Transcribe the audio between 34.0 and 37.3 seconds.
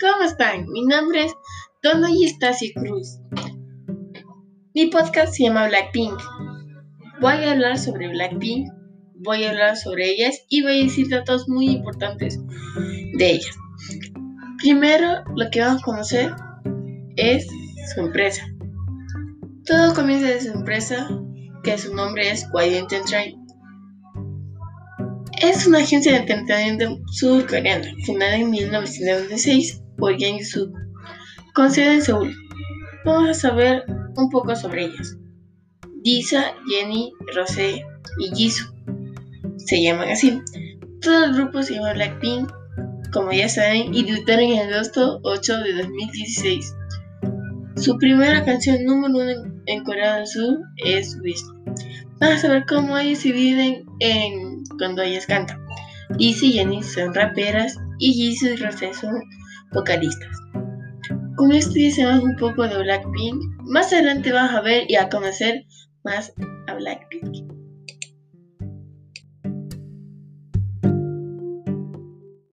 un poco sobre ellas. Lisa, Jenny,